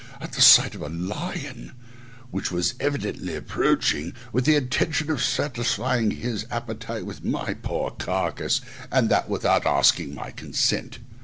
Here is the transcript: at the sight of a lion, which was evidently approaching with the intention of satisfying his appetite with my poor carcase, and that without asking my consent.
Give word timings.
at 0.19 0.31
the 0.31 0.41
sight 0.41 0.73
of 0.73 0.81
a 0.81 0.89
lion, 0.89 1.73
which 2.31 2.51
was 2.51 2.73
evidently 2.79 3.35
approaching 3.35 4.13
with 4.33 4.45
the 4.45 4.55
intention 4.55 5.11
of 5.11 5.21
satisfying 5.21 6.09
his 6.09 6.43
appetite 6.49 7.05
with 7.05 7.23
my 7.23 7.53
poor 7.53 7.91
carcase, 7.91 8.61
and 8.91 9.09
that 9.09 9.29
without 9.29 9.63
asking 9.63 10.15
my 10.15 10.31
consent. 10.31 10.97